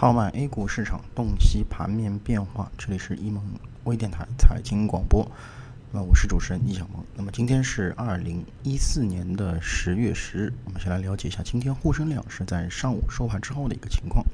[0.00, 2.72] 号脉 A 股市场，洞悉盘面变化。
[2.78, 3.44] 这里是一盟
[3.84, 5.30] 微电台财经广播，
[5.92, 7.04] 那我是主持人易小萌。
[7.14, 14.24] 那么今天是二零一四年的十月十日，我们先来了解一下今天沪深两市在上午收盘之后的一个情况。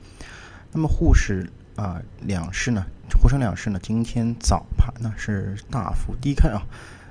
[0.70, 2.86] 那么沪市啊两市呢，
[3.20, 6.62] 沪深两市呢，今天早盘呢是大幅低开啊，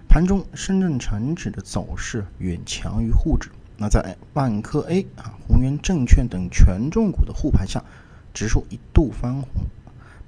[0.08, 3.50] 盘中深圳成指的走势远强于沪指。
[3.76, 7.84] 那在万科 A 啊、宏源证券等权重股的护盘下。
[8.36, 9.47] 指数一度翻红，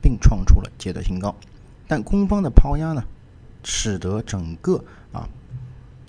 [0.01, 1.35] 并创出了阶段新高，
[1.88, 3.03] 但空方的抛压呢，
[3.63, 5.27] 使得整个啊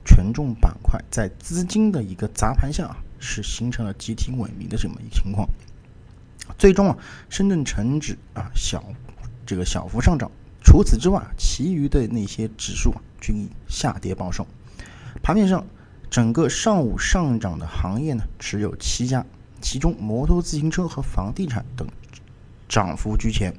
[0.06, 5.48] 权重板块在资金的一个砸盘下啊，是形成了集体萎靡的这么一个情况。
[6.56, 6.96] 最终啊，
[7.28, 8.82] 深圳成指啊小
[9.44, 10.30] 这个小幅上涨，
[10.62, 14.46] 除此之外，其余的那些指数啊均以下跌报收。
[15.20, 15.66] 盘面上，
[16.08, 19.26] 整个上午上涨的行业呢，只有七家。
[19.60, 21.86] 其中，摩托自行车和房地产等
[22.68, 23.54] 涨幅居前。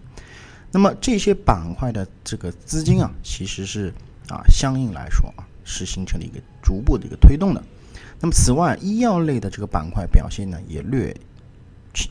[0.71, 3.93] 那么这些板块的这个资金啊，其实是
[4.27, 7.63] 啊，相应来说啊，是形成了一个逐步的一个推动的。
[8.19, 11.15] 那么此外，医药类的这个板块表现呢，也略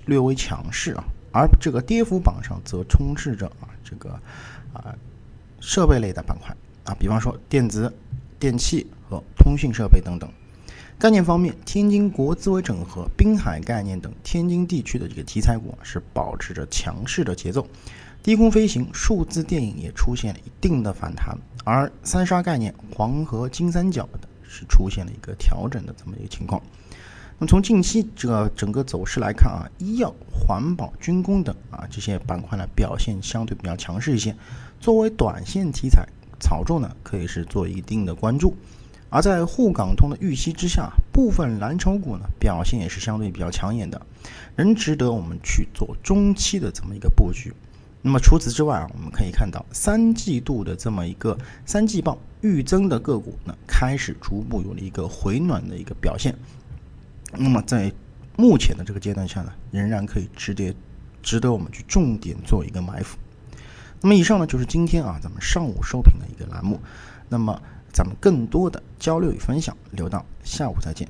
[0.06, 1.04] 略微强势啊。
[1.30, 4.10] 而这个跌幅榜上则充斥着啊，这个
[4.72, 4.94] 啊
[5.60, 7.92] 设备类的板块啊，比方说电子、
[8.38, 10.28] 电器和通讯设备等等。
[10.98, 17.64] 概念方面，天津国资委整合、滨海概念等天津地区的这个题材股是保持着强势的节奏，
[18.20, 26.60] 低空飞行、数字电影也出现了一定的反弹，而三沙概念、黄河金三角的是出现了一个调整的这么一个情况。
[27.38, 34.34] 那么从近期这个整个走势来看啊，医药、环保、军工等啊这些板块呢表现相对比较强势一些，
[34.80, 36.04] 作为短线题材
[36.40, 38.56] 炒作呢，可以是做一定的关注。
[39.10, 44.00] 而在沪港通的预期之下，部分蓝筹股呢表现也是相对比较抢眼的，
[44.54, 47.52] 仍值得我们去做中期的这么一个布局。
[48.02, 56.34] 那么除此之外啊，我们可以看到三季度的这么一个三季报预增的个股呢，开始逐步有了一个回暖的一个表现。
[57.32, 57.92] 那么在
[58.36, 60.74] 目前的这个阶段下呢，仍然可以值得
[61.22, 63.18] 值得我们去重点做一个埋伏。
[64.00, 66.80] 那么以上呢就是今天啊咱们上午收评的一个栏目。
[67.28, 67.60] 那么。
[67.90, 71.08] 咱们更多的交流与分享，留到下午再见。